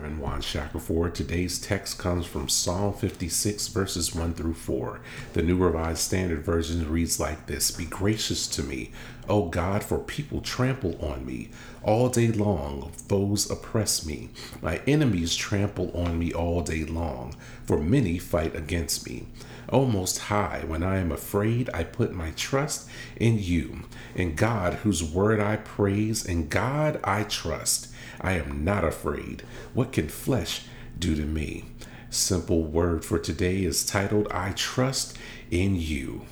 [0.00, 1.14] Reverend Juan Shackelford.
[1.14, 4.98] Today's text comes from Psalm 56, verses 1 through 4.
[5.34, 8.92] The New Revised Standard Version reads like this Be gracious to me,
[9.28, 11.50] O God, for people trample on me.
[11.82, 14.30] All day long, foes oppress me.
[14.62, 17.34] My enemies trample on me all day long,
[17.66, 19.26] for many fight against me.
[19.72, 23.84] O Most High, when I am afraid, I put my trust in you,
[24.14, 27.88] in God, whose word I praise, in God I trust.
[28.20, 29.42] I am not afraid.
[29.72, 30.64] What can flesh
[30.98, 31.66] do to me?
[32.10, 35.16] Simple word for today is titled I Trust
[35.50, 36.22] in You.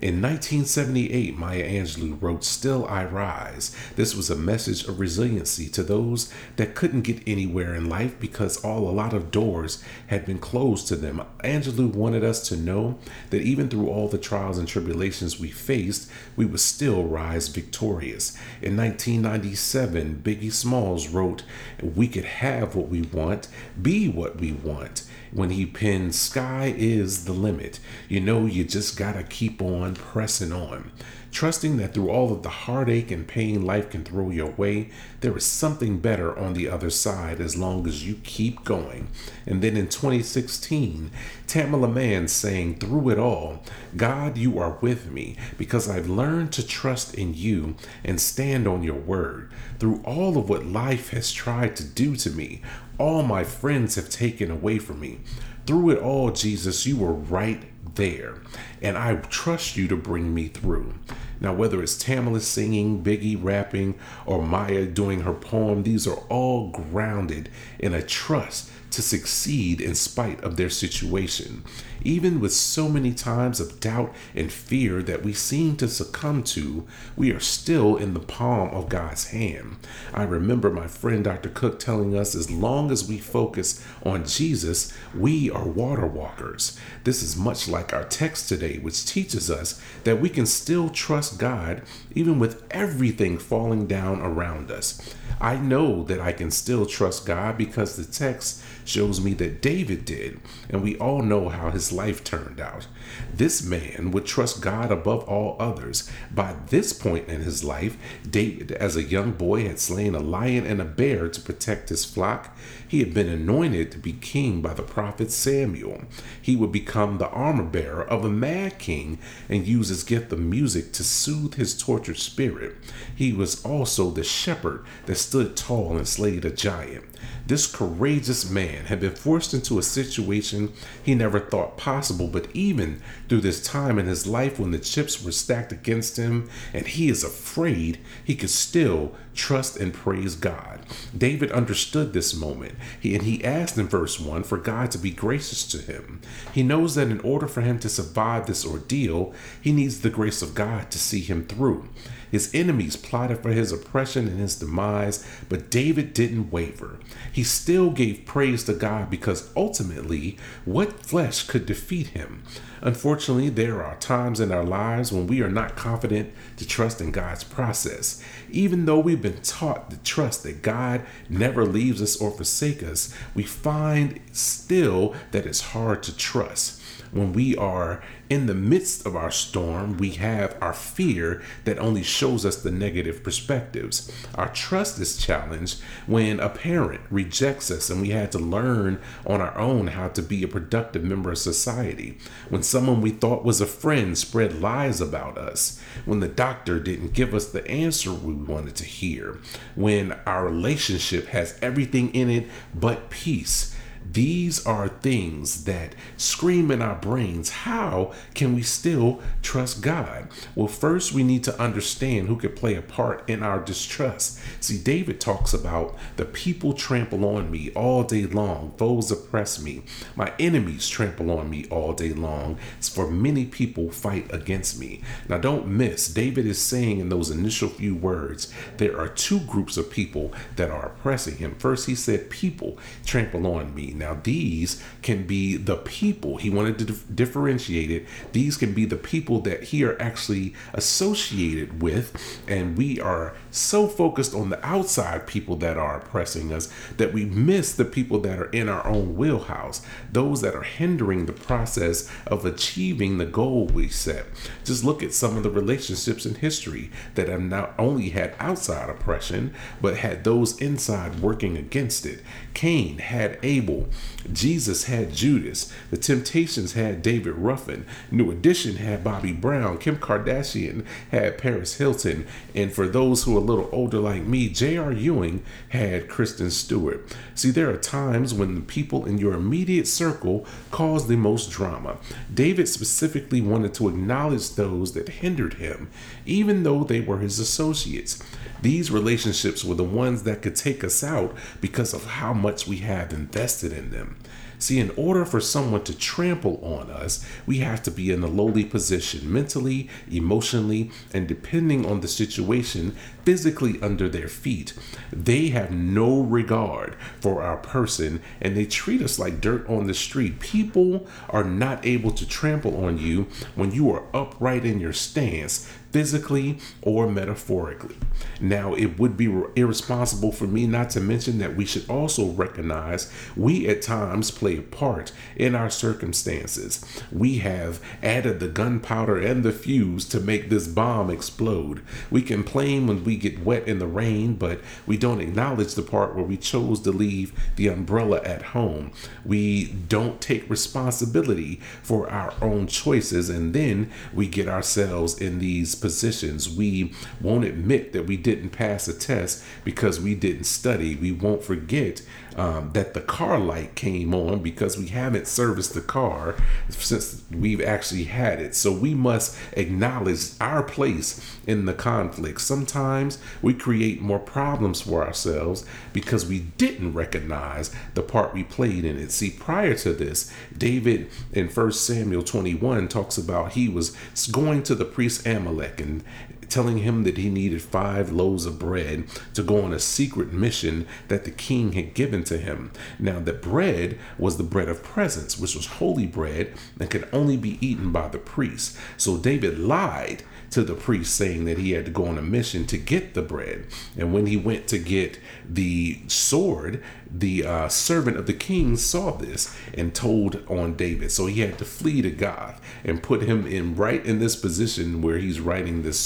[0.00, 3.76] In 1978, Maya Angelou wrote Still I Rise.
[3.96, 8.64] This was a message of resiliency to those that couldn't get anywhere in life because
[8.64, 11.20] all a lot of doors had been closed to them.
[11.44, 16.10] Angelou wanted us to know that even through all the trials and tribulations we faced,
[16.34, 18.34] we would still rise victorious.
[18.62, 21.42] In 1997, Biggie Smalls wrote,
[21.82, 23.48] We could have what we want,
[23.82, 27.80] be what we want when he penned Sky is the limit.
[28.08, 30.90] You know, you just gotta keep on pressing on.
[31.32, 34.90] Trusting that through all of the heartache and pain life can throw your way,
[35.20, 39.06] there is something better on the other side as long as you keep going.
[39.46, 41.12] And then in 2016,
[41.46, 43.62] Tamela Mann saying, Through it all,
[43.96, 48.82] God, you are with me because I've learned to trust in you and stand on
[48.82, 49.50] your word.
[49.78, 52.60] Through all of what life has tried to do to me,
[53.00, 55.20] all my friends have taken away from me.
[55.66, 57.62] Through it all, Jesus, you were right
[57.94, 58.42] there,
[58.82, 60.92] and I trust you to bring me through.
[61.40, 66.70] Now, whether it's Tamela singing, Biggie rapping, or Maya doing her poem, these are all
[66.70, 71.64] grounded in a trust to succeed in spite of their situation.
[72.02, 76.86] Even with so many times of doubt and fear that we seem to succumb to,
[77.14, 79.76] we are still in the palm of God's hand.
[80.14, 81.50] I remember my friend Dr.
[81.50, 86.78] Cook telling us as long as we focus on Jesus, we are water walkers.
[87.04, 91.38] This is much like our text today, which teaches us that we can still trust
[91.38, 91.82] God
[92.14, 95.14] even with everything falling down around us.
[95.40, 100.04] I know that I can still trust God because the text shows me that David
[100.04, 102.86] did, and we all know how his life turned out.
[103.32, 106.10] This man would trust God above all others.
[106.32, 107.96] By this point in his life,
[108.28, 112.04] David, as a young boy, had slain a lion and a bear to protect his
[112.04, 112.56] flock.
[112.86, 116.02] He had been anointed to be king by the prophet Samuel.
[116.40, 120.40] He would become the armor bearer of a mad king and use his gift of
[120.40, 122.76] music to soothe his tortured spirit.
[123.14, 127.04] He was also the shepherd that stood tall and slayed a giant.
[127.46, 130.72] This courageous man had been forced into a situation
[131.02, 135.22] he never thought possible, but even through this time in his life when the chips
[135.22, 140.80] were stacked against him and he is afraid, he could still trust and praise God.
[141.16, 145.10] David understood this moment, he, and he asked in verse 1 for God to be
[145.10, 146.20] gracious to him.
[146.52, 150.42] He knows that in order for him to survive this ordeal, he needs the grace
[150.42, 151.88] of God to see him through.
[152.30, 156.98] His enemies plotted for his oppression and his demise, but David didn't waver.
[157.32, 162.42] He still gave praise to God because ultimately, what flesh could defeat him?
[162.82, 167.10] Unfortunately, there are times in our lives when we are not confident to trust in
[167.10, 168.22] God's process.
[168.50, 173.14] Even though we've been taught to trust that God never leaves us or forsakes us,
[173.34, 176.79] we find still that it's hard to trust
[177.12, 182.02] when we are in the midst of our storm, we have our fear that only
[182.02, 184.10] shows us the negative perspectives.
[184.36, 189.40] Our trust is challenged when a parent rejects us and we had to learn on
[189.40, 192.18] our own how to be a productive member of society.
[192.48, 195.80] When someone we thought was a friend spread lies about us.
[196.04, 199.38] When the doctor didn't give us the answer we wanted to hear.
[199.74, 203.74] When our relationship has everything in it but peace
[204.12, 207.50] these are things that scream in our brains.
[207.50, 210.28] How can we still trust God?
[210.54, 214.40] Well, first, we need to understand who could play a part in our distrust.
[214.58, 219.82] See, David talks about the people trample on me all day long, foes oppress me,
[220.16, 222.58] my enemies trample on me all day long.
[222.80, 225.02] For many people fight against me.
[225.28, 229.76] Now, don't miss, David is saying in those initial few words, there are two groups
[229.76, 231.54] of people that are oppressing him.
[231.56, 233.92] First, he said, People trample on me.
[234.00, 236.38] Now, these can be the people.
[236.38, 238.06] He wanted to dif- differentiate it.
[238.32, 242.40] These can be the people that he are actually associated with.
[242.48, 247.26] And we are so focused on the outside people that are oppressing us that we
[247.26, 252.10] miss the people that are in our own wheelhouse, those that are hindering the process
[252.26, 254.24] of achieving the goal we set.
[254.64, 258.88] Just look at some of the relationships in history that have not only had outside
[258.88, 262.22] oppression, but had those inside working against it.
[262.54, 263.88] Cain had Abel.
[264.32, 265.72] Jesus had Judas.
[265.90, 267.86] The Temptations had David Ruffin.
[268.10, 269.78] New Edition had Bobby Brown.
[269.78, 272.26] Kim Kardashian had Paris Hilton.
[272.54, 274.92] And for those who are a little older like me, J.R.
[274.92, 277.04] Ewing had Kristin Shepard.
[277.34, 281.96] See, there are times when the people in your immediate circle cause the most drama.
[282.32, 285.90] David specifically wanted to acknowledge those that hindered him,
[286.26, 288.22] even though they were his associates.
[288.62, 292.78] These relationships were the ones that could take us out because of how much we
[292.78, 294.16] have invested in them.
[294.60, 298.26] See, in order for someone to trample on us, we have to be in a
[298.26, 302.94] lowly position mentally, emotionally, and depending on the situation,
[303.30, 304.74] physically under their feet.
[305.12, 309.94] They have no regard for our person and they treat us like dirt on the
[309.94, 310.40] street.
[310.40, 315.70] People are not able to trample on you when you are upright in your stance,
[315.92, 317.96] physically or metaphorically.
[318.40, 323.12] Now, it would be irresponsible for me not to mention that we should also recognize
[323.36, 326.84] we at times play a part in our circumstances.
[327.10, 331.82] We have added the gunpowder and the fuse to make this bomb explode.
[332.10, 336.14] We complain when we get wet in the rain, but we don't acknowledge the part
[336.14, 338.92] where we chose to leave the umbrella at home.
[339.24, 345.74] We don't take responsibility for our own choices, and then we get ourselves in these
[345.74, 346.48] positions.
[346.48, 350.96] We won't admit that we didn't pass a test because we didn't study.
[350.96, 352.02] We won't forget
[352.36, 356.36] um, that the car light came on because we haven't serviced the car
[356.68, 358.54] since we've actually had it.
[358.54, 362.40] So we must acknowledge our place in the conflict.
[362.40, 368.84] Sometimes we create more problems for ourselves because we didn't recognize the part we played
[368.84, 369.12] in it.
[369.12, 373.96] See, prior to this, David in 1 Samuel 21 talks about he was
[374.30, 376.04] going to the priest Ahimelech and
[376.50, 379.04] telling him that he needed five loaves of bread
[379.34, 382.72] to go on a secret mission that the king had given to him.
[382.98, 387.36] Now, the bread was the bread of presence, which was holy bread and could only
[387.36, 388.76] be eaten by the priest.
[388.96, 392.66] So David lied to the priest saying that he had to go on a mission
[392.66, 393.66] to get the bread.
[393.96, 395.18] And when he went to get
[395.48, 401.12] the sword, the uh, servant of the king saw this and told on David.
[401.12, 405.02] So he had to flee to Gath and put him in right in this position
[405.02, 406.00] where he's writing this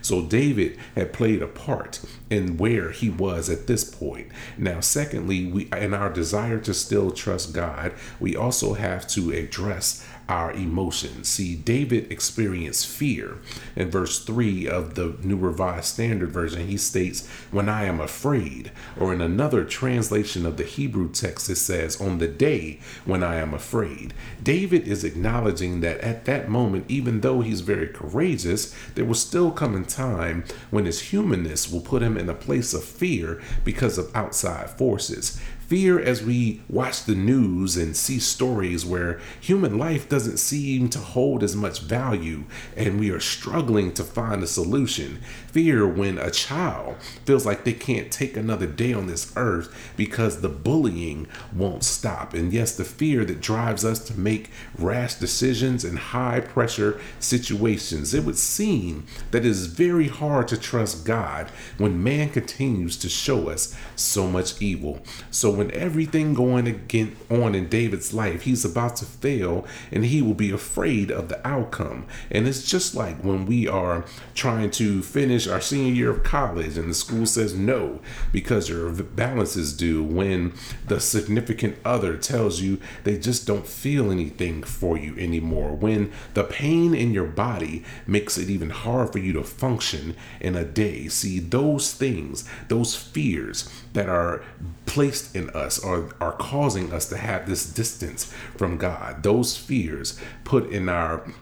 [0.00, 2.00] So David had played a part
[2.30, 4.28] in where he was at this point.
[4.56, 10.06] Now, secondly, we in our desire to still trust God, we also have to address
[10.28, 11.28] our emotions.
[11.28, 13.38] See, David experienced fear.
[13.76, 18.72] In verse 3 of the New Revised Standard Version, he states, When I am afraid.
[18.98, 23.36] Or in another translation of the Hebrew text, it says, On the day when I
[23.36, 24.14] am afraid.
[24.42, 29.50] David is acknowledging that at that moment, even though he's very courageous, there will still
[29.50, 33.98] come a time when his humanness will put him in a place of fear because
[33.98, 35.40] of outside forces
[35.72, 40.98] fear as we watch the news and see stories where human life doesn't seem to
[40.98, 42.44] hold as much value
[42.76, 45.18] and we are struggling to find a solution.
[45.46, 50.42] Fear when a child feels like they can't take another day on this earth because
[50.42, 52.34] the bullying won't stop.
[52.34, 58.12] And yes, the fear that drives us to make rash decisions in high pressure situations.
[58.12, 63.08] It would seem that it is very hard to trust God when man continues to
[63.08, 65.00] show us so much evil.
[65.30, 70.22] So when everything going again on in David's life, he's about to fail and he
[70.22, 72.06] will be afraid of the outcome.
[72.30, 74.04] And it's just like when we are
[74.34, 78.00] trying to finish our senior year of college and the school says no
[78.32, 80.52] because your balance is due when
[80.86, 85.74] the significant other tells you they just don't feel anything for you anymore.
[85.74, 90.56] When the pain in your body makes it even hard for you to function in
[90.56, 91.08] a day.
[91.08, 94.44] See, those things, those fears that are
[94.92, 99.22] placed in us are, are causing us to have this distance from God.
[99.22, 101.32] Those fears put in our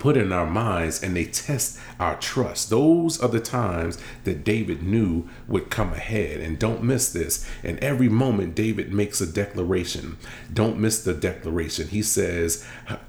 [0.00, 2.68] put in our minds and they test our trust.
[2.68, 6.40] Those are the times that David knew would come ahead.
[6.40, 7.48] And don't miss this.
[7.62, 10.18] In every moment, David makes a declaration.
[10.52, 11.88] Don't miss the declaration.
[11.88, 12.66] He says,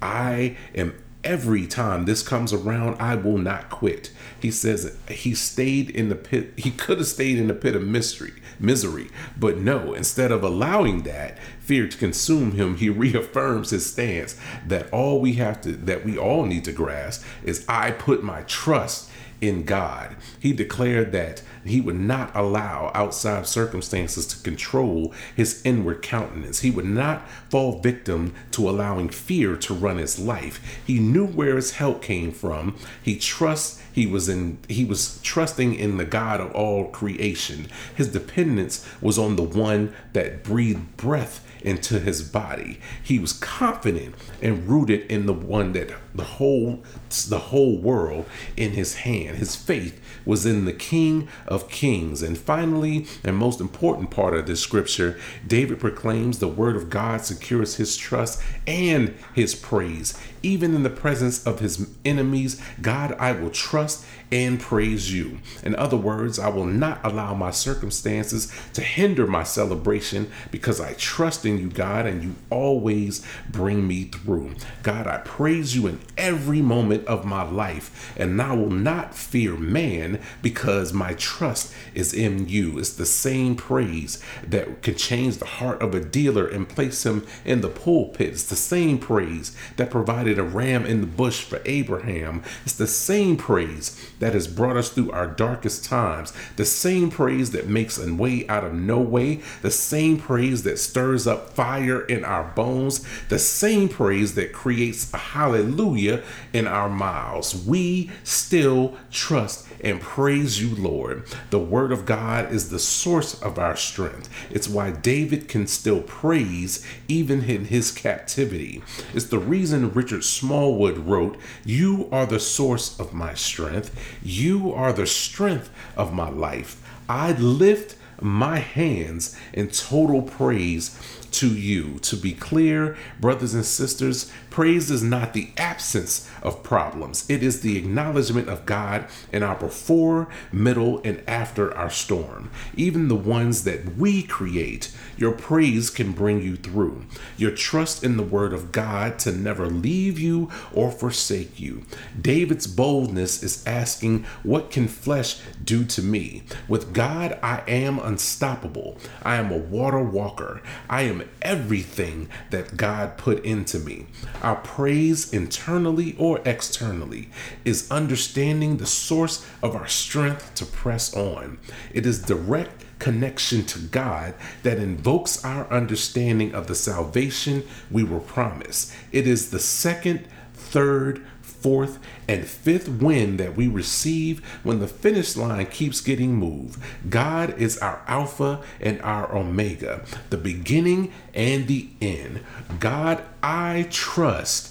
[0.00, 4.10] I am every time this comes around, I will not quit.
[4.40, 6.52] He says he stayed in the pit.
[6.56, 9.92] He could have stayed in the pit of mystery, misery, but no.
[9.92, 15.34] Instead of allowing that fear to consume him, he reaffirms his stance that all we
[15.34, 19.10] have to, that we all need to grasp, is I put my trust
[19.40, 20.16] in God.
[20.38, 26.60] He declared that He would not allow outside circumstances to control his inward countenance.
[26.60, 30.80] He would not fall victim to allowing fear to run his life.
[30.86, 32.76] He knew where his help came from.
[33.02, 37.66] He trusts he was in he was trusting in the God of all creation.
[37.94, 42.80] His dependence was on the one that breathed breath into his body.
[43.02, 46.82] He was confident and rooted in the one that the whole
[47.28, 48.26] the whole world
[48.56, 49.38] in his hand.
[49.38, 52.22] His faith was in the King of Kings.
[52.22, 57.22] And finally, and most important part of this scripture, David proclaims the word of God
[57.22, 60.18] secures his trust and his praise.
[60.42, 65.38] Even in the presence of his enemies, God, I will trust and praise you.
[65.62, 70.94] In other words, I will not allow my circumstances to hinder my celebration because I
[70.94, 74.54] trust in you, God, and you always bring me through.
[74.82, 79.56] God, I praise you in every moment of my life, and I will not fear
[79.56, 82.78] man because my trust is in you.
[82.78, 87.26] It's the same praise that can change the heart of a dealer and place him
[87.44, 88.28] in the pulpit.
[88.28, 92.42] It's the same praise that provided a ram in the bush for Abraham.
[92.64, 97.52] It's the same praise that has brought us through our darkest times, the same praise
[97.52, 102.00] that makes a way out of no way, the same praise that stirs up fire
[102.02, 106.22] in our bones, the same praise that creates a hallelujah
[106.52, 107.64] in our mouths.
[107.66, 111.24] We still trust and praise you, Lord.
[111.50, 114.28] The word of God is the source of our strength.
[114.50, 118.82] It's why David can still praise even in his captivity.
[119.14, 123.94] It's the reason Richard Smallwood wrote, You are the source of my strength.
[124.22, 126.80] You are the strength of my life.
[127.08, 130.98] I lift my hands in total praise
[131.32, 131.98] to you.
[132.00, 137.62] To be clear, brothers and sisters, praise is not the absence of problems, it is
[137.62, 142.50] the acknowledgement of God in our before, middle, and after our storm.
[142.76, 147.06] Even the ones that we create, your praise can bring you through.
[147.38, 151.84] Your trust in the word of God to never leave you or forsake you.
[152.20, 156.42] David's boldness is asking, What can flesh do to me?
[156.68, 158.98] With God, I am unstoppable.
[159.22, 160.60] I am a water walker.
[160.90, 164.06] I am everything that God put into me.
[164.50, 167.28] Our praise, internally or externally,
[167.64, 171.60] is understanding the source of our strength to press on.
[171.94, 178.18] It is direct connection to God that invokes our understanding of the salvation we were
[178.18, 178.92] promised.
[179.12, 181.24] It is the second, third,
[181.60, 181.98] fourth,
[182.28, 186.80] and fifth win that we receive when the finish line keeps getting moved.
[187.08, 192.40] God is our Alpha and our Omega, the beginning and the end.
[192.78, 194.69] God, I trust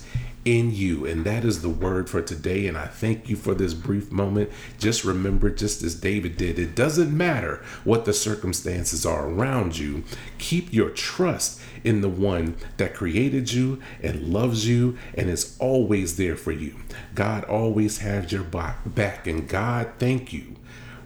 [0.50, 1.06] in you.
[1.06, 2.66] And that is the word for today.
[2.66, 4.50] And I thank you for this brief moment.
[4.80, 10.04] Just remember, just as David did, it doesn't matter what the circumstances are around you.
[10.40, 16.18] Keep your trust in the one that created you and loves you and is always
[16.18, 16.76] there for you.
[17.14, 19.28] God always has your back.
[19.28, 20.56] And God, thank you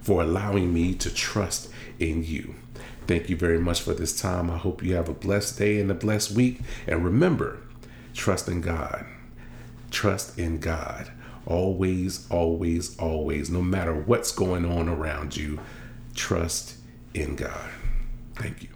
[0.01, 1.69] for allowing me to trust
[1.99, 2.55] in you.
[3.07, 4.49] Thank you very much for this time.
[4.49, 6.61] I hope you have a blessed day and a blessed week.
[6.87, 7.59] And remember,
[8.13, 9.05] trust in God.
[9.93, 11.11] Trust in God.
[11.45, 15.59] Always, always, always, no matter what's going on around you,
[16.15, 16.77] trust
[17.13, 17.69] in God.
[18.35, 18.72] Thank you.